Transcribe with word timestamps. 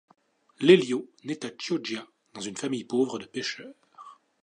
Lélio 0.61 1.11
naît 1.25 1.45
à 1.45 1.51
Chioggia 1.59 2.07
dans 2.33 2.41
une 2.41 2.57
famille 2.57 2.85
pauvre 2.85 3.19
de 3.19 3.25
pêcheurs. 3.27 3.75